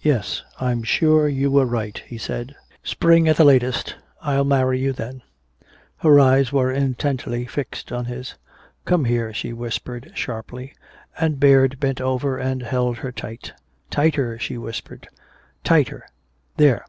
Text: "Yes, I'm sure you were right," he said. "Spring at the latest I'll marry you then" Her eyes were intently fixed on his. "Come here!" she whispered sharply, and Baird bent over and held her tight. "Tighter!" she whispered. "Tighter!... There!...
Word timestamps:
"Yes, 0.00 0.42
I'm 0.58 0.82
sure 0.82 1.28
you 1.28 1.50
were 1.50 1.66
right," 1.66 2.02
he 2.06 2.16
said. 2.16 2.56
"Spring 2.82 3.28
at 3.28 3.36
the 3.36 3.44
latest 3.44 3.94
I'll 4.22 4.42
marry 4.42 4.80
you 4.80 4.94
then" 4.94 5.20
Her 6.02 6.18
eyes 6.18 6.50
were 6.50 6.72
intently 6.72 7.44
fixed 7.44 7.92
on 7.92 8.06
his. 8.06 8.36
"Come 8.86 9.04
here!" 9.04 9.34
she 9.34 9.52
whispered 9.52 10.12
sharply, 10.14 10.72
and 11.20 11.38
Baird 11.38 11.78
bent 11.78 12.00
over 12.00 12.38
and 12.38 12.62
held 12.62 12.96
her 12.96 13.12
tight. 13.12 13.52
"Tighter!" 13.90 14.38
she 14.38 14.56
whispered. 14.56 15.08
"Tighter!... 15.62 16.06
There!... 16.56 16.86